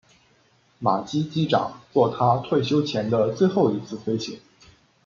[0.79, 4.39] 马基机长作他退休前的最后一次飞行。